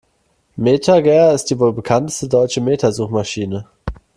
MetaGer 0.57 1.31
ist 1.31 1.51
die 1.51 1.59
wohl 1.59 1.73
bekannteste 1.73 2.27
deutsche 2.27 2.59
Meta-Suchmaschine. 2.59 3.67